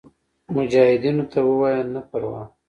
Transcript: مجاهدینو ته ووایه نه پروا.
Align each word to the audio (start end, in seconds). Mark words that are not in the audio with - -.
مجاهدینو 0.55 1.23
ته 1.31 1.39
ووایه 1.49 1.83
نه 1.93 2.01
پروا. 2.09 2.41